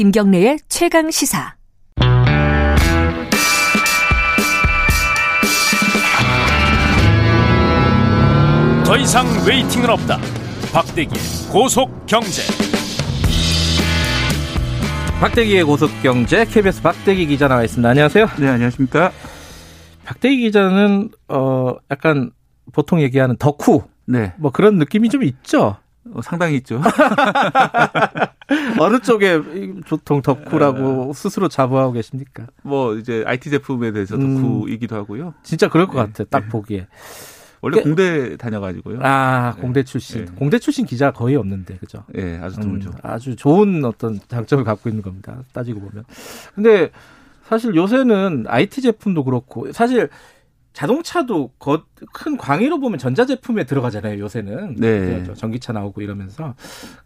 [0.00, 1.56] 김경래의 최강 시사.
[8.86, 10.16] 더 이상 웨이팅은 없다.
[10.72, 12.40] 박대기의 고속 경제.
[15.20, 17.86] 박대기의 고속 경제 KBS 박대기 기자 나와 있습니다.
[17.86, 18.26] 안녕하세요.
[18.38, 19.12] 네, 안녕하십니까.
[20.06, 22.30] 박대기 기자는 어 약간
[22.72, 25.76] 보통 얘기하는 덕후 네, 뭐 그런 느낌이 좀 있죠.
[26.12, 26.80] 어, 상당히 있죠.
[28.80, 29.40] 어느 쪽에
[29.86, 32.46] 보통 덕후라고 스스로 자부하고 계십니까?
[32.62, 34.42] 뭐 이제 IT 제품에 대해서 음.
[34.42, 35.34] 덕후이기도 하고요.
[35.42, 36.06] 진짜 그럴 것 네.
[36.12, 36.24] 같아.
[36.24, 36.86] 딱 보기에.
[37.62, 39.00] 원래 그- 공대 다녀가지고요.
[39.02, 40.24] 아 공대 출신.
[40.24, 40.32] 네.
[40.34, 42.04] 공대 출신 기자 거의 없는데 그죠?
[42.16, 42.90] 예, 아주 음, 드물죠.
[43.02, 45.42] 아주 좋은 어떤 장점을 갖고 있는 겁니다.
[45.52, 46.04] 따지고 보면.
[46.54, 46.90] 근데
[47.44, 50.08] 사실 요새는 IT 제품도 그렇고 사실
[50.72, 54.76] 자동차도 거- 큰 광의로 보면 전자제품에 들어가잖아요, 요새는.
[54.76, 55.24] 네.
[55.34, 56.54] 전기차 나오고 이러면서.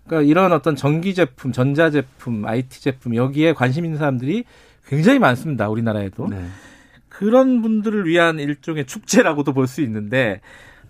[0.07, 4.45] 그러니까 이런 어떤 전기 제품, 전자 제품, IT 제품 여기에 관심 있는 사람들이
[4.87, 6.29] 굉장히 많습니다, 우리나라에도.
[6.29, 6.45] 네.
[7.09, 10.41] 그런 분들을 위한 일종의 축제라고도 볼 수 있는데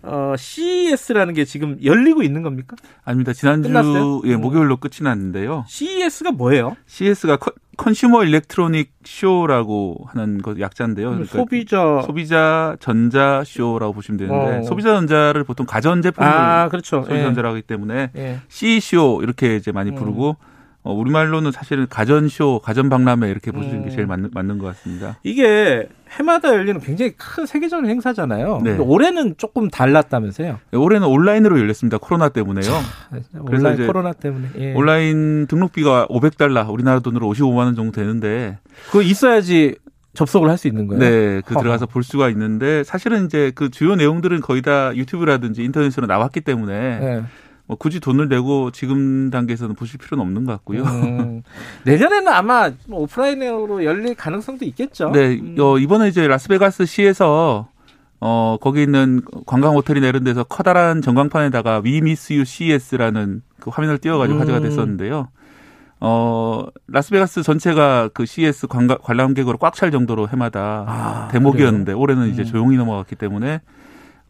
[0.05, 2.75] 어, CES라는 게 지금 열리고 있는 겁니까?
[3.03, 3.33] 아닙니다.
[3.33, 4.21] 지난주 끝났어요?
[4.25, 4.41] 예, 음.
[4.41, 5.65] 목요일로 끝이 났는데요.
[5.67, 6.75] CES가 뭐예요?
[6.85, 11.09] CS가 컨, 컨슈머 일렉트로닉 쇼라고 하는 것 약자인데요.
[11.09, 14.63] 그러니까 소비자 소비자 전자 쇼라고 보시면 되는데 어.
[14.63, 17.01] 소비자 전자를 보통 가전 제품을 아 그렇죠.
[17.01, 17.23] 소비자 예.
[17.23, 18.39] 전자라고 하기 때문에 예.
[18.47, 19.95] CE쇼 이렇게 이제 많이 음.
[19.95, 20.37] 부르고
[20.85, 23.89] 어, 우리말로는 사실은 가전쇼, 가전박람회 이렇게 보시는 게 음.
[23.89, 25.17] 제일 맞는, 맞는 것 같습니다.
[25.23, 28.61] 이게 해마다 열리는 굉장히 큰 세계적인 행사잖아요.
[28.63, 28.77] 네.
[28.77, 30.59] 올해는 조금 달랐다면서요?
[30.71, 31.97] 네, 올해는 온라인으로 열렸습니다.
[31.97, 32.71] 코로나 때문에요.
[33.39, 34.47] 온라인 이제 코로나 때문에.
[34.59, 34.73] 예.
[34.75, 39.75] 온라인 등록비가 500달러, 우리나라 돈으로 55만 원 정도 되는데, 그거 있어야지
[40.13, 40.99] 접속을 할 수 있는 거예요.
[40.99, 41.63] 네, 그 허허.
[41.63, 46.73] 들어가서 볼 수가 있는데, 사실은 이제 그 주요 내용들은 거의 다 유튜브라든지 인터넷으로 나왔기 때문에,
[46.73, 47.23] 예.
[47.67, 50.83] 뭐 굳이 돈을 내고 지금 단계에서는 보실 필요는 없는 것 같고요.
[50.83, 51.41] 음,
[51.85, 55.09] 내년에는 아마 뭐 오프라인으로 열릴 가능성도 있겠죠.
[55.11, 55.55] 네, 음.
[55.59, 57.67] 어, 이번에 이제 라스베가스 시에서
[58.21, 63.97] 어, 거기 있는 관광 호텔이나 이런 데서 커다란 전광판에다가 We Miss You CES라는 그 화면을
[63.97, 64.41] 띄워가지고 음.
[64.41, 65.29] 화제가 됐었는데요.
[66.01, 72.43] 어, 라스베가스 전체가 그 CES 관광, 관람객으로 꽉 찰 정도로 해마다 아, 대목이었는데 올해는 이제
[72.43, 72.45] 음.
[72.45, 73.61] 조용히 넘어갔기 때문에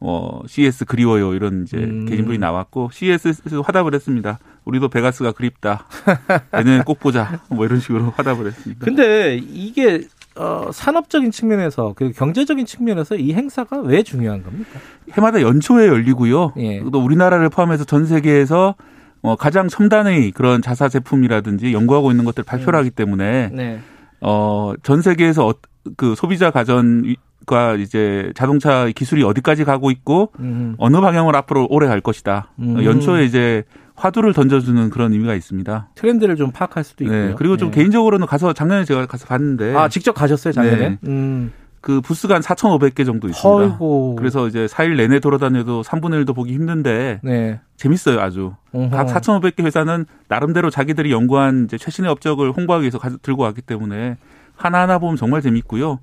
[0.07, 2.05] 어, CES 그리워요 이런 이제 음.
[2.05, 4.37] 게시물이 나왔고 CES에서 화답을 했습니다.
[4.63, 5.87] 우리도 베가스가 그립다.
[6.53, 7.41] 내년에 꼭 보자.
[7.49, 8.85] 뭐 이런 식으로 화답을 했습니다.
[8.85, 10.01] 근데 이게
[10.35, 14.79] 어, 산업적인 측면에서 그리고 경제적인 측면에서 이 행사가 왜 중요한 겁니까?
[15.13, 16.53] 해마다 연초에 열리고요.
[16.57, 16.83] 예.
[16.91, 18.75] 또 우리나라를 포함해서 전 세계에서
[19.23, 23.79] 어, 가장 첨단의 그런 자사 제품이라든지 연구하고 있는 것들을 발표를 하기 때문에 네.
[24.21, 25.53] 어, 전 세계에서 어,
[25.97, 27.15] 그 소비자 가전
[27.45, 30.75] 과 이제 자동차 기술이 어디까지 가고 있고 음.
[30.77, 32.49] 어느 방향으로 앞으로 오래 갈 것이다.
[32.59, 32.77] 음.
[32.77, 33.63] 어, 연초에 이제
[33.95, 35.89] 화두를 던져주는 그런 의미가 있습니다.
[35.95, 37.27] 트렌드를 좀 파악할 수도 있고요.
[37.29, 37.35] 네.
[37.37, 37.75] 그리고 좀 네.
[37.77, 40.77] 개인적으로는 가서 작년에 제가 가서 봤는데 아 직접 가셨어요 작년에?
[40.89, 40.97] 네.
[41.07, 41.51] 음.
[41.81, 43.47] 그 부스가 한 4,500개 정도 있습니다.
[43.47, 44.15] 헐고.
[44.15, 47.59] 그래서 이제 4일 내내 돌아다녀도 3분의 1도 보기 힘든데 네.
[47.77, 48.53] 재밌어요, 아주.
[48.71, 48.89] 어허.
[48.89, 54.17] 각 4,500개 회사는 나름대로 자기들이 연구한 이제 최신의 업적을 홍보하기 위해서 가- 들고 왔기 때문에
[54.55, 55.99] 하나하나 보면 정말 재밌고요.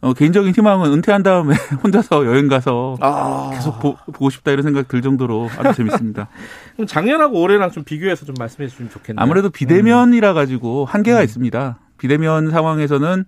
[0.00, 3.50] 어, 개인적인 희망은 은퇴한 다음에 혼자서 여행 가서 아.
[3.52, 6.28] 계속 보, 고 싶다 이런 생각 들 정도로 아주 재밌습니다.
[6.76, 9.20] 그럼 작년하고 올해랑 좀 비교해서 좀 말씀해 주시면 좋겠네요.
[9.22, 11.78] 아무래도 비대면이라 가지고 한계가 있습니다.
[11.98, 13.24] 비대면 상황에서는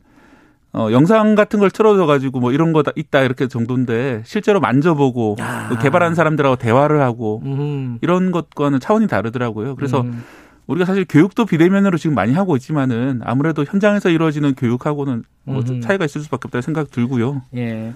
[0.73, 5.37] 어, 영상 같은 걸 틀어줘 가지고 뭐 이런 거 다 있다 이렇게 정도인데 실제로 만져보고
[5.41, 5.67] 아.
[5.69, 7.99] 그 개발한 사람들하고 대화를 하고 음.
[8.03, 9.75] 이런 것과는 차원이 다르더라고요.
[9.75, 10.23] 그래서 음.
[10.71, 15.81] 우리가 사실 교육도 비대면으로 지금 많이 하고 있지만은 아무래도 현장에서 이루어지는 교육하고는 뭐 음흠.
[15.81, 17.43] 차이가 있을 수밖에 없다는 생각 들고요.
[17.57, 17.93] 예.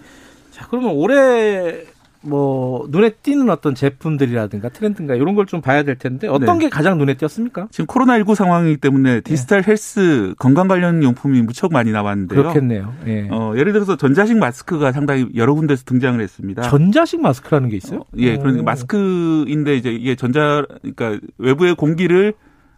[0.51, 1.85] 자, 그러면 올해
[2.27, 6.65] 뭐 눈에 띄는 어떤 제품들이라든가 트렌드인가 이런 걸 좀 봐야 될 텐데 어떤 네.
[6.65, 7.69] 게 가장 눈에 띄었습니까?
[7.71, 12.41] 지금 코로나 19 상황이기 때문에 디지털 헬스 건강 관련 용품이 무척 많이 나왔는데요.
[12.43, 12.95] 그렇겠네요.
[13.07, 13.29] 예.
[13.31, 16.63] 어, 예를 들어서 전자식 마스크가 상당히 여러 군데서 등장을 했습니다.
[16.63, 18.01] 전자식 마스크라는 게 있어요?
[18.01, 18.65] 어, 예, 그러니까 오.
[18.65, 22.33] 마스크인데 이제 이게 전자 그러니까 외부의 공기를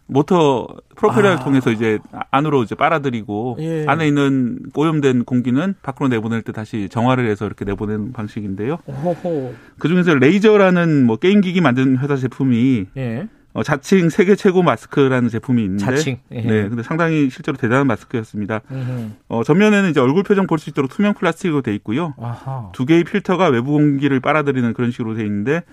[0.07, 1.43] 모터 프로펠러를 아.
[1.43, 1.99] 통해서 이제
[2.31, 3.85] 안으로 이제 빨아들이고 예.
[3.87, 8.79] 안에 있는 오염된 공기는 밖으로 내보낼 때 다시 정화를 해서 이렇게 내보내는 방식인데요.
[8.87, 9.53] 호호.
[9.77, 13.27] 그 중에서 레이저라는 뭐 게임 기기 만드는 회사 제품이 예.
[13.53, 16.19] 어, 자칭 세계 최고 마스크라는 제품이 있는데 자칭.
[16.31, 16.41] 예.
[16.41, 18.61] 네, 근데 상당히 실제로 대단한 마스크였습니다.
[18.71, 19.09] 음흠.
[19.29, 22.13] 어, 전면에는 이제 얼굴 표정 볼 수 있도록 투명 플라스틱으로 돼 있고요.
[22.21, 22.69] 아하.
[22.73, 25.63] 두 개의 필터가 외부 공기를 빨아들이는 그런 식으로 돼 있는데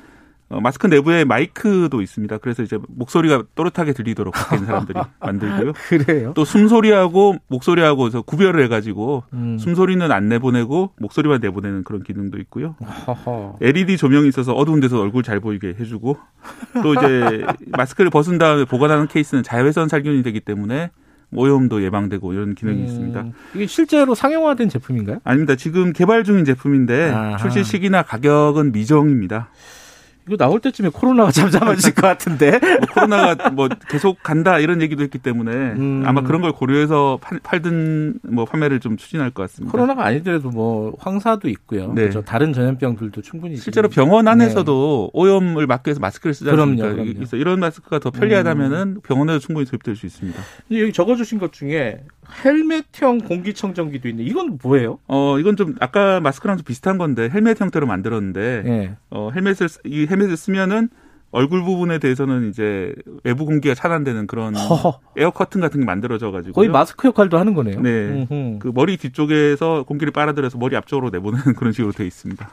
[0.51, 2.39] 어, 마스크 내부에 마이크도 있습니다.
[2.39, 5.73] 그래서 이제 목소리가 또렷하게 들리도록 밖에 사람들이 만들고요.
[5.89, 6.33] 그래요?
[6.35, 9.59] 또 숨소리하고 목소리하고 서 구별을 해가지고 음.
[9.59, 12.77] 숨소리는 안 내보내고 목소리만 내보내는 그런 기능도 있고요.
[13.07, 13.59] 허허.
[13.61, 16.19] LED 조명이 있어서 어두운 데서 얼굴 잘 보이게 해주고
[16.83, 20.91] 또 이제 마스크를 벗은 다음에 보관하는 케이스는 자외선 살균이 되기 때문에
[21.33, 23.25] 오염도 예방되고 이런 기능이 음, 있습니다.
[23.55, 25.19] 이게 실제로 상용화된 제품인가요?
[25.25, 25.57] 아닙니다.
[25.57, 27.37] 지금 개발 중인 제품인데 아하.
[27.39, 29.49] 출시 시기나 가격은 미정입니다.
[30.27, 32.59] 이거 나올 때쯤에 코로나가 잠잠해질 것 같은데.
[32.59, 36.03] 뭐 코로나가 뭐 계속 간다 이런 얘기도 했기 때문에 음.
[36.07, 39.73] 아마 그런 걸 고려해서 팔, 팔든 뭐 판매를 좀 추진할 것 같습니다.
[39.73, 41.89] 코로나가 아니더라도 뭐 황사도 있고요.
[41.89, 42.03] 네.
[42.03, 42.23] 그렇죠.
[42.23, 46.51] 다른 전염병들도 충분히 실제로 병원 안에서도 오염을 막기 위해서 마스크를 쓰지 네.
[46.53, 46.93] 그럼요, 않습니까?
[46.95, 47.11] 그럼요.
[47.21, 47.27] 음.
[47.35, 50.41] 이런 마스크가 더 편리하다면은 병원에도 충분히 도입될 수 있습니다.
[50.73, 52.01] 여기 적어주신 것 중에
[52.45, 54.23] 헬멧형 공기청정기도 있네.
[54.25, 54.99] 이건 뭐예요?
[55.07, 58.97] 어 이건 좀 아까 마스크랑 좀 비슷한 건데 헬멧 형태로 만들었는데 예.
[59.11, 60.89] 어 헬멧을 쓰- 이 헬멧을 쓰면은
[61.31, 62.95] 얼굴 부분에 대해서는 이제
[63.25, 65.01] 외부 공기가 차단되는 그런 허허.
[65.17, 67.81] 에어 커튼 같은 게 만들어져 가지고 거의 마스크 역할도 하는 거네요.
[67.81, 68.27] 네.
[68.31, 68.59] 음흠.
[68.61, 72.49] 그 머리 뒤쪽에서 공기를 빨아들여서 머리 앞쪽으로 내보내는 그런 식으로 되어 있습니다.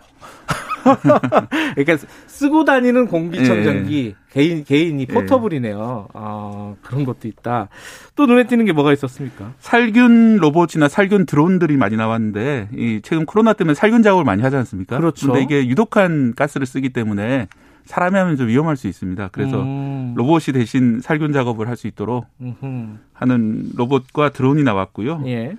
[1.76, 5.14] 그러니까 쓰고 다니는 공기청정기 개인 개인이 예.
[5.14, 6.08] 포터블이네요.
[6.14, 7.68] 아 그런 것도 있다.
[8.16, 9.54] 또 눈에 띄는 게 뭐가 있었습니까?
[9.60, 14.98] 살균 로봇이나 살균 드론들이 많이 나왔는데 이 최근 코로나 때문에 살균 작업을 많이 하지 않습니까?
[14.98, 15.28] 그렇죠.
[15.28, 17.48] 근데 이게 유독한 가스를 쓰기 때문에
[17.86, 19.30] 사람이 하면 좀 위험할 수 있습니다.
[19.32, 20.14] 그래서 음.
[20.16, 22.98] 로봇이 대신 살균 작업을 할 수 있도록 음흠.
[23.14, 25.24] 하는 로봇과 드론이 나왔고요.
[25.26, 25.56] 예.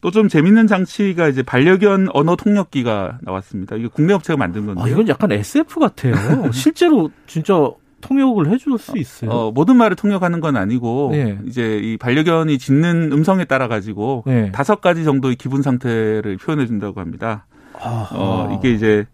[0.00, 3.76] 또 좀 재밌는 장치가 이제 반려견 언어 통역기가 나왔습니다.
[3.76, 4.84] 이게 국내 업체가 만든 건데요.
[4.84, 6.14] 아 이건 약간 SF 같아요.
[6.52, 7.54] 실제로 진짜
[8.00, 9.30] 통역을 해줄 수 있어요.
[9.30, 11.38] 어, 모든 말을 통역하는 건 아니고 네.
[11.46, 14.50] 이제 이 반려견이 짖는 음성에 따라 가지고 네.
[14.52, 17.46] 다섯 가지 정도의 기분 상태를 표현해 준다고 합니다.
[17.78, 18.08] 아하.
[18.12, 19.06] 어, 이게 이제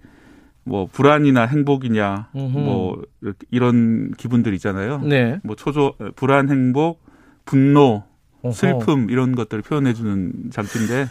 [0.62, 2.58] 뭐 불안이나 행복이냐 음흠.
[2.58, 3.02] 뭐
[3.50, 5.00] 이런 기분들 있잖아요.
[5.00, 5.38] 네.
[5.42, 7.02] 뭐 초조 불안, 행복,
[7.44, 8.04] 분노.
[8.52, 11.08] 슬픔 이런 것들을 표현해 주는 장치인데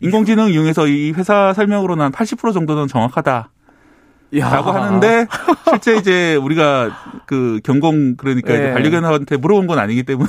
[0.00, 3.50] 인공지능 이용해서 이 회사 설명으로는 한 80% 정도는 정확하다.
[4.38, 4.50] 야.
[4.50, 5.26] 라고 하는데
[5.70, 6.90] 실제 이제 우리가
[7.26, 8.72] 그 경공 그러니까 이제 네.
[8.72, 10.28] 반려견한테 물어본 건 아니기 때문에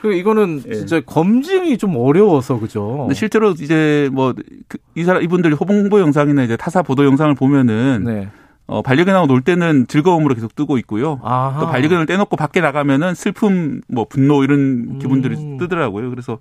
[0.00, 0.74] 그 이거는 예.
[0.74, 3.08] 진짜 검증이 좀 어려워서 그죠.
[3.12, 8.30] 실제로 이제 뭐이 사람 이분들 홍보 영상이나 이제 타사 보도 영상을 보면은 네.
[8.66, 11.18] 어 반려견하고 놀 때는 즐거움으로 계속 뜨고 있고요.
[11.22, 11.60] 아하.
[11.60, 15.56] 또 반려견을 떼놓고 밖에 나가면은 슬픔, 뭐 분노 이런 기분들이 음.
[15.58, 16.08] 뜨더라고요.
[16.10, 16.38] 그래서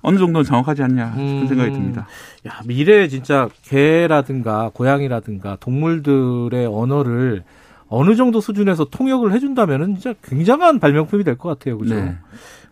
[0.00, 1.46] 어느 정도는 정확하지 않냐 싶은 음.
[1.46, 2.06] 생각이 듭니다.
[2.48, 7.44] 야, 미래에 진짜 개라든가 고양이라든가 동물들의 언어를
[7.88, 11.78] 어느 정도 수준에서 통역을 해준다면은 진짜 굉장한 발명품이 될 것 같아요.
[11.78, 11.94] 그죠?
[11.94, 12.16] 네.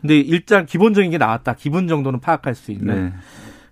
[0.00, 1.54] 근데 일단 기본적인 게 나왔다.
[1.54, 2.94] 기본 정도는 파악할 수 있는.
[3.06, 3.12] 네.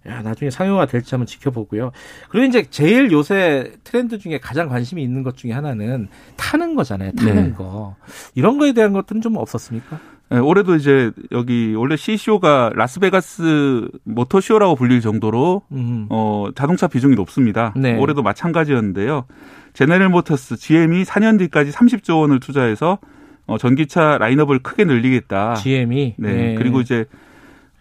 [0.06, 1.92] 야, 나중에 상용화 될지 한번 지켜보고요.
[2.28, 7.12] 그리고 이제 제일 요새 트렌드 중에 가장 관심이 있는 것 중에 하나는 타는 거잖아요.
[7.12, 7.52] 타는 네.
[7.52, 7.96] 거.
[8.34, 9.98] 이런 거에 대한 것들은 좀 없었습니까?
[10.30, 16.06] 네, 올해도 이제 여기 원래 CE쇼가 라스베가스 모터쇼라고 불릴 정도로 음.
[16.10, 17.72] 어, 자동차 비중이 높습니다.
[17.76, 17.96] 네.
[17.96, 19.26] 올해도 마찬가지였는데요.
[19.74, 22.98] 제네럴 모터스 GM이 4년 뒤까지 30조 원을 투자해서
[23.46, 25.54] 어, 전기차 라인업을 크게 늘리겠다.
[25.54, 26.14] GM이.
[26.18, 26.54] 네.
[26.56, 27.04] 그리고 이제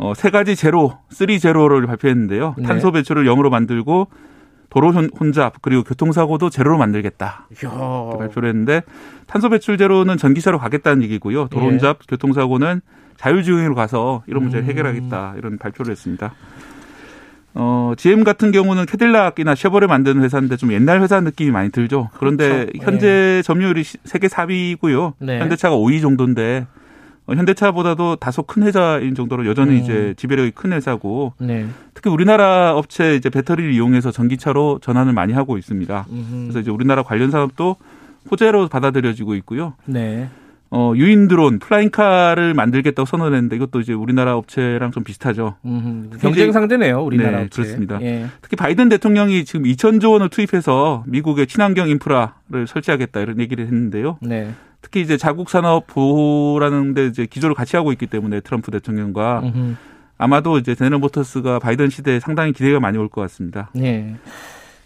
[0.04, 2.56] 어, 세 가지 제로, three zero를 발표했는데요.
[2.58, 2.64] 네.
[2.68, 4.08] 탄소 배출을 0으로 만들고
[4.70, 7.48] 도로 혼- 혼잡 그리고 교통사고도 제로로 만들겠다.
[8.18, 8.82] 발표를 했는데
[9.28, 11.48] 탄소 배출 제로는 전기차로 가겠다는 얘기고요.
[11.48, 11.70] 도로 예.
[11.70, 12.82] 혼잡, 교통사고는
[13.16, 14.70] 자율주행으로 가서 이런 문제를 음.
[14.70, 15.36] 해결하겠다.
[15.38, 16.34] 이런 발표를 했습니다.
[17.54, 22.10] 어, GM 같은 경우는 캐딜락이나 쉐보레 만드는 회사인데 좀 옛날 회사 느낌이 많이 들죠.
[22.18, 22.72] 그런데 그렇죠.
[22.82, 25.14] 현재 점유율이 시- 세계 4위고요.
[25.20, 25.40] 네.
[25.40, 26.66] 현대차가 5위 정도인데
[27.26, 29.78] 어, 현대차보다도 다소 큰 회사인 정도로 여전히 음.
[29.78, 31.66] 이제 지배력이 큰 회사고 네.
[31.94, 36.06] 특히 우리나라 업체 이제 배터리를 이용해서 전기차로 전환을 많이 하고 있습니다.
[36.10, 36.42] 음흠.
[36.44, 37.78] 그래서 이제 우리나라 관련 산업도
[38.30, 39.74] 호재로 받아들여지고 있고요.
[39.86, 40.30] 네.
[40.76, 45.56] 어, 유인 드론, 플라잉카를 만들겠다고 선언했는데 이것도 이제 우리나라 업체랑 좀 비슷하죠.
[45.64, 46.18] 음흠.
[46.20, 47.62] 경쟁 상대네요, 우리나라 네, 업체.
[47.62, 48.02] 그렇습니다.
[48.02, 48.26] 예.
[48.42, 54.18] 특히 바이든 대통령이 지금 2천조 원을 투입해서 미국의 친환경 인프라를 설치하겠다 이런 얘기를 했는데요.
[54.22, 54.50] 네.
[54.84, 59.76] 특히 이제 자국 산업 보호라는 데 이제 기조를 같이 하고 있기 때문에 트럼프 대통령과 음흠.
[60.20, 63.72] 아마도 이제 제너럴 모터스가 바이든 시대에 상당히 기대가 많이 올 것 같습니다.
[63.78, 64.14] 예.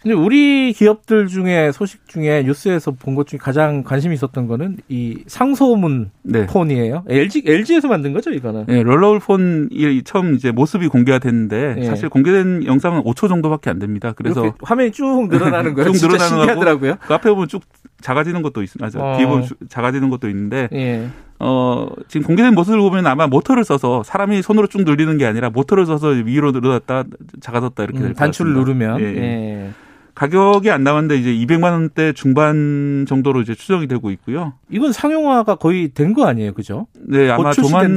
[0.08, 5.18] 근데 우리 기업들 중에 소식 중에 뉴스에서 본 것 중에 가장 관심이 있었던 거는 이
[5.28, 6.46] 상소문 네.
[6.46, 7.04] 폰이에요.
[7.10, 8.66] LG LG에서 만든 거죠, 이거는.
[8.68, 11.84] 네, 롤러울 폰이 처음 이제 모습이 공개가 됐는데 예.
[11.84, 14.14] 사실 공개된 영상은 5초 정도밖에 안 됩니다.
[14.16, 15.92] 그래서 화면이 쭉 늘어나는 거예요.
[15.92, 16.28] 쭉 늘어나는.
[16.38, 16.96] 신기하더라고요.
[17.02, 17.64] 그 앞에 보면 쭉
[18.00, 19.00] 작아지는 것도 있습니다.
[19.04, 19.18] 어.
[19.18, 21.08] 뒤에 보면 쭉 작아지는 것도 있는데 예.
[21.40, 25.86] 어, 지금 공개된 모습을 보면 아마 모터를 써서 사람이 손으로 쭉 늘리는 게 아니라 모터를
[25.86, 27.04] 써서 위로 늘어났다
[27.42, 28.94] 작아졌다 이렇게 음, 될것 단추를 같습니다.
[28.96, 29.02] 누르면.
[29.02, 29.70] 예, 예.
[30.18, 30.20] 예.
[30.20, 34.54] 가격이 안 나왔는데 이제 200만 원대 중반 정도로 이제 추정이 되고 있고요.
[34.70, 36.88] 이건 상용화가 거의 된 거 아니에요, 그죠?
[37.00, 37.94] 네, 아마 조만간?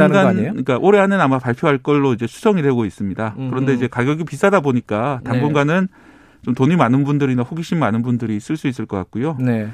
[0.51, 3.35] 그러니까 올해 안에는 아마 발표할 걸로 이제 추정이 되고 있습니다.
[3.39, 3.49] 음.
[3.51, 5.31] 그런데 이제 가격이 비싸다 보니까 네.
[5.31, 5.89] 당분간은
[6.43, 9.37] 좀 돈이 많은 분들이나 호기심 많은 분들이 쓸 수 있을 것 같고요.
[9.41, 9.69] 네.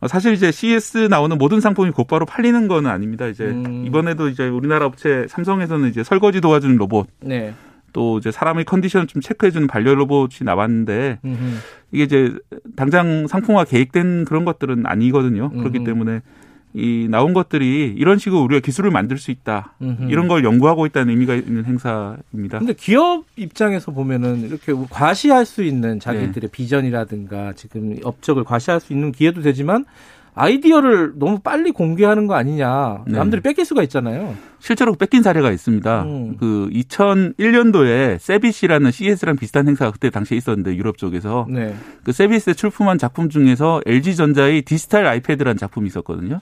[0.00, 3.26] 어, 사실 이제 CS 나오는 모든 상품이 곧바로 팔리는 건 아닙니다.
[3.26, 3.84] 이제 음.
[3.86, 7.54] 이번에도 이제 우리나라 업체 삼성에서는 이제 설거지 도와주는 로봇 네.
[7.96, 11.54] 또 이제 사람의 컨디션을 좀 체크해주는 반려 로봇이 나왔는데 음흠.
[11.92, 12.34] 이게 이제
[12.76, 15.48] 당장 상품화 계획된 그런 것들은 아니거든요.
[15.48, 15.86] 그렇기 음흠.
[15.86, 16.20] 때문에
[16.74, 19.72] 이 나온 것들이 이런 식으로 우리가 기술을 만들 수 있다.
[19.80, 20.10] 음흠.
[20.10, 22.58] 이런 걸 연구하고 있다는 의미가 있는 행사입니다.
[22.58, 25.98] 근데 기업 입장에서 보면은 이렇게 과시할 수 있는 네.
[25.98, 29.86] 자기들의 비전이라든가 지금 업적을 과시할 수 있는 기회도 되지만
[30.38, 33.04] 아이디어를 너무 빨리 공개하는 거 아니냐.
[33.06, 33.16] 네.
[33.16, 34.34] 남들이 뺏길 수가 있잖아요.
[34.58, 36.02] 실제로 뺏긴 사례가 있습니다.
[36.02, 36.36] 음.
[36.38, 41.74] 그 2001년도에 세비시라는 CS랑 비슷한 행사가 그때 당시에 있었는데 유럽 쪽에서 네.
[42.04, 46.40] 그 세비스에 출품한 작품 중에서 LG전자의 디지털 아이패드라는 작품이 있었거든요.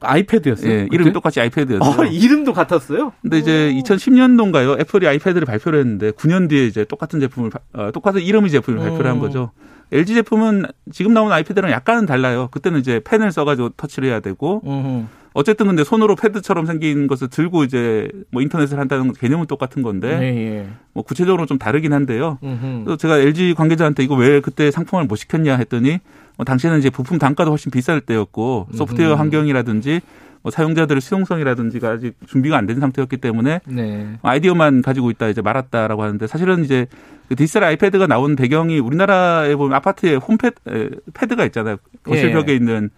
[0.00, 0.70] 아이패드였어요.
[0.70, 2.00] 예, 이름이 똑같이 아이패드였어요.
[2.02, 3.12] 아, 이름도 같았어요?
[3.20, 4.80] 근데 이제 2010년도인가요?
[4.80, 9.10] 애플이 아이패드를 발표를 했는데 9년 뒤에 이제 똑같은 제품을 바- 어, 똑같은 이름의 제품을 발표를
[9.10, 9.20] 한 음.
[9.20, 9.50] 거죠.
[9.92, 12.48] LG 제품은 지금 나오는 아이패드랑 약간은 달라요.
[12.50, 14.62] 그때는 이제 펜을 써가지고 터치를 해야 되고.
[15.34, 20.36] 어쨌든 근데 손으로 패드처럼 생긴 것을 들고 이제 뭐 인터넷을 한다는 개념은 똑같은 건데 네,
[20.36, 20.68] 예.
[20.94, 22.38] 뭐 구체적으로 좀 다르긴 한데요.
[22.42, 22.84] 음흠.
[22.86, 25.98] 또 제가 LG 관계자한테 이거 왜 그때 상품을 못 시켰냐 했더니
[26.36, 29.18] 뭐 당시에는 이제 부품 단가도 훨씬 비쌀 때였고 소프트웨어 음흠.
[29.18, 30.00] 환경이라든지
[30.42, 34.18] 뭐 사용자들의 수용성이라든지가 아직 준비가 안 된 상태였기 때문에 네.
[34.22, 36.86] 아이디어만 가지고 있다 이제 말았다라고 하는데 사실은 이제
[37.28, 41.76] 그 디지털 아이패드가 나온 배경이 우리나라에 보면 아파트에 홈패드 에, 패드가 있잖아요.
[42.02, 42.32] 거실 예.
[42.32, 42.90] 벽에 있는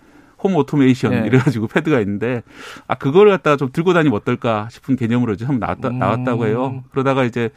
[0.42, 1.26] 홈 오토메이션 예.
[1.26, 2.42] 이래가지고 패드가 있는데
[2.86, 5.98] 아 그걸 갖다가 좀 들고 다니면 어떨까 싶은 개념으로 이제 한번 나왔다, 음.
[5.98, 6.82] 나왔다고 해요.
[6.90, 7.50] 그러다가 이제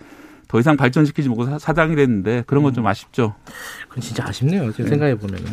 [0.47, 2.65] 더 이상 발전시키지 못하고 사- 사장이 됐는데 그런 음.
[2.65, 3.35] 건좀 아쉽죠.
[3.87, 4.71] 그건 진짜 아쉽네요.
[4.71, 5.45] 지금 생각해 보면은.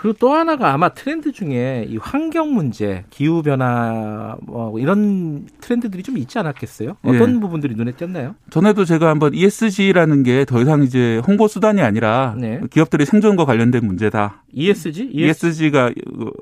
[0.00, 6.16] 그리고 또 하나가 아마 트렌드 중에 이 환경 문제, 기후 변화 뭐 이런 트렌드들이 좀
[6.16, 6.96] 있지 않았겠어요?
[7.02, 7.38] 어떤 예.
[7.40, 8.34] 부분들이 눈에 띄었나요?
[8.48, 12.62] 전에도 제가 한번 ESG라는 게 더 이상 이제 홍보 수단이 아니라 네.
[12.70, 14.42] 기업들의 생존과 관련된 문제다.
[14.54, 15.10] ESG?
[15.12, 15.90] ESG가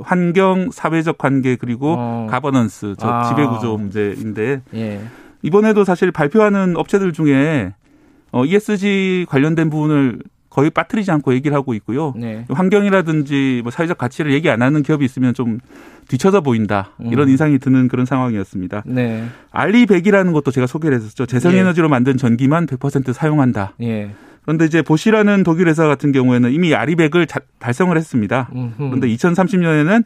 [0.02, 2.28] 환경, 사회적 관계 그리고 어.
[2.30, 3.24] 가버넌스, 저 아.
[3.24, 5.00] 지배 구조 문제인데 예.
[5.42, 7.74] 이번에도 사실 발표하는 업체들 중에
[8.30, 10.20] 어, ESG 관련된 부분을
[10.58, 12.12] 거의 빠뜨리지 않고 얘기를 하고 있고요.
[12.16, 12.44] 네.
[12.50, 15.60] 환경이라든지 뭐 사회적 가치를 얘기 안 하는 기업이 있으면 좀
[16.08, 16.90] 뒤쳐져 보인다.
[16.98, 17.30] 이런 음.
[17.30, 18.82] 인상이 드는 그런 상황이었습니다.
[18.86, 19.24] 네.
[19.52, 21.26] 알리백이라는 것도 제가 소개를 했었죠.
[21.26, 23.74] 재생에너지로 만든 전기만 100% 사용한다.
[23.82, 24.10] 예.
[24.42, 28.48] 그런데 이제 보시라는 독일 회사 같은 경우에는 이미 아리백을 자- 달성을 했습니다.
[28.52, 28.72] 음흠.
[28.78, 30.02] 그런데 2030년에는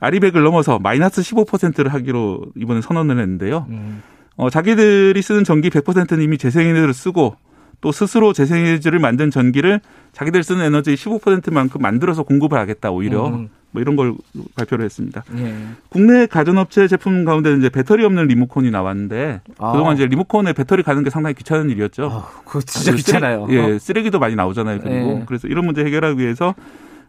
[0.00, 3.66] 아리백을 넘어서 마이너스 15%를 하기로 이번에 선언을 했는데요.
[3.68, 4.02] 음.
[4.36, 7.36] 어, 자기들이 쓰는 전기 100%는 이미 재생에너지를 쓰고
[7.82, 9.80] 또 스스로 재생에너지를 만든 전기를
[10.12, 13.50] 자기들 쓰는 에너지 15%만큼 만들어서 공급을 하겠다 오히려 음.
[13.72, 14.14] 뭐 이런 걸
[14.54, 15.24] 발표를 했습니다.
[15.38, 15.54] 예.
[15.88, 19.72] 국내 가전업체 제품 가운데는 이제 배터리 없는 리모컨이 나왔는데 아.
[19.72, 22.08] 그동안 이제 리모컨에 배터리 가는 게 상당히 귀찮은 일이었죠.
[22.10, 23.46] 아, 그거 진짜 그 귀찮아요.
[23.46, 24.78] 쓰레기, 예, 쓰레기도 많이 나오잖아요.
[24.78, 25.22] 그리고 예.
[25.26, 26.54] 그래서 이런 문제 해결하기 위해서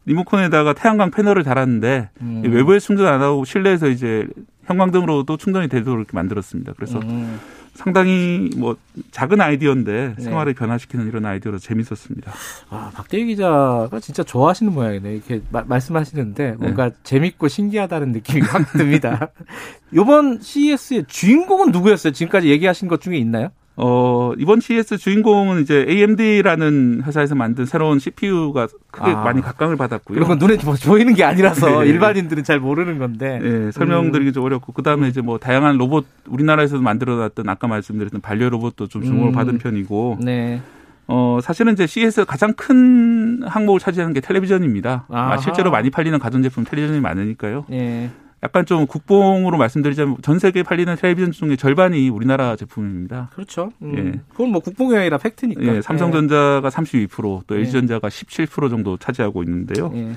[0.06, 2.42] 리모컨에다가 태양광 패널을 달았는데 음.
[2.46, 4.26] 외부에 충전 안 하고 실내에서 이제
[4.66, 6.74] 형광등으로도 충전이 되도록 이렇게 만들었습니다.
[6.78, 7.40] 그래서 음.
[7.74, 8.78] 상당히 뭐
[9.12, 10.24] 작은 아이디어인데 네.
[10.24, 12.32] 생활을 변화시키는 이런 아이디어로 재밌었습니다.
[12.70, 15.14] 아, 박대기 기자가 진짜 좋아하시는 모양이네.
[15.16, 19.30] 이렇게 마- 말씀하시는데 뭔가 재밌고 신기하다는 느낌이 확 듭니다.
[19.92, 22.14] 이번 CES의 주인공은 누구였어요?
[22.14, 23.50] 지금까지 얘기하신 것 중에 있나요?
[23.76, 29.24] 어, 이번 CES 주인공은 이제 AMD라는 회사에서 만든 새로운 CPU가 크게 아.
[29.24, 30.16] 많이 각광을 받았고요.
[30.16, 31.90] 그런 건 눈에 뭐 보이는 게 아니라서 네.
[31.90, 33.40] 일반인들은 잘 모르는 건데.
[33.44, 38.22] 예, 설명드리기 좀 어렵고 그 다음에 이제 뭐 다양한 로봇 우리나라에서도 만들어 놨던 아까 말씀드렸던
[38.22, 39.32] 반려 로봇도 좀 주목을 음.
[39.32, 40.62] 받은 편이고 네.
[41.08, 45.06] 어 사실은 이제 CES 가장 큰 항목을 차지하는 게 텔레비전입니다.
[45.10, 45.34] 아하.
[45.34, 47.66] 아, 실제로 많이 팔리는 가전제품 텔레비전이 많으니까요.
[47.72, 48.10] 예.
[48.44, 53.30] 약간 좀 국뽕으로 말씀드리자면 전 세계에 팔리는 텔레비전 중에 절반이 우리나라 제품입니다.
[53.34, 53.72] 그렇죠.
[53.82, 53.98] 음.
[53.98, 54.20] 예.
[54.30, 55.64] 그건 뭐 국뽕이 아니라 팩트니까.
[55.64, 57.60] 예, 삼성전자가 32%, 또 예.
[57.60, 59.92] LG전자가 17% 정도 차지하고 있는데요.
[59.96, 60.10] 예.
[60.10, 60.12] 예.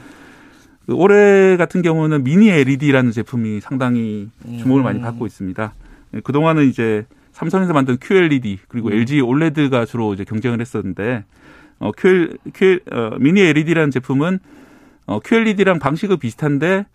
[0.87, 4.29] 그 올해 같은 경우는 미니 LED라는 제품이 상당히
[4.59, 4.85] 주목을 음.
[4.85, 5.73] 많이 받고 있습니다.
[6.15, 8.95] 예, 그동안은 이제 삼성에서 만든 QLED 그리고 음.
[8.95, 11.25] LG OLED가 주로 이제 경쟁을 했었는데
[11.79, 14.41] 어, QL, QL, 어, 미니 LED라는 제품은
[15.07, 16.87] 어, QLED랑 방식은 비슷한데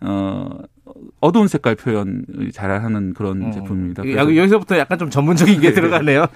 [0.00, 0.58] 어,
[1.20, 3.52] 어두운 색깔 표현을 잘하는 그런 음.
[3.52, 4.06] 제품입니다.
[4.10, 5.74] 여- 여기서부터 약간 좀 전문적인 게 네.
[5.74, 6.26] 들어가네요.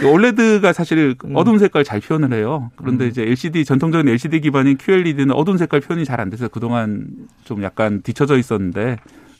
[0.00, 1.34] 그 OLED가 사실 음.
[1.34, 2.70] 어두운 색깔 잘 표현을 해요.
[2.76, 7.06] 그런데 이제 LCD 전통적인 LCD 기반인 QLED는 어두운 색깔 표현이 잘 안 돼서 그동안
[7.44, 8.96] 좀 약간 뒤쳐져 있었는데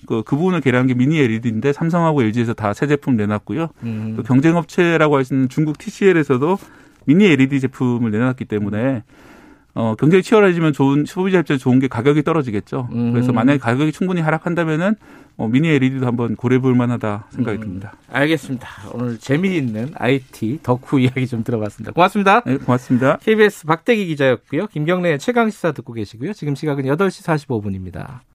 [0.07, 3.69] 그, 그 부분을 개량한 게 미니 LED인데 삼성하고 LG에서 다 새 제품 내놨고요.
[3.85, 4.14] 음.
[4.16, 6.59] 또 경쟁 업체라고 할 수 있는 중국 TCL에서도
[7.07, 9.02] 미니 LED 제품을 내놨기 때문에
[9.75, 12.88] 어, 경쟁이 치열해지면 좋은 소비자 입장에 좋은 게 가격이 떨어지겠죠.
[12.93, 13.12] 음.
[13.12, 14.95] 그래서 만약에 가격이 충분히 하락한다면은
[15.37, 17.61] 어, 미니 LED도 한번 고려해 볼 만하다 생각이 음.
[17.61, 17.95] 듭니다.
[18.12, 18.69] 알겠습니다.
[18.93, 21.93] 오늘 재미있는 IT 덕후 이야기 좀 들어봤습니다.
[21.93, 22.43] 고맙습니다.
[22.43, 23.16] 네, 고맙습니다.
[23.19, 24.69] KBS 박대기 기자였고요.
[24.69, 26.35] 김경래의 최강 시사 듣고 계시고요.
[26.35, 28.21] 지금 시각은 8시 45분입니다.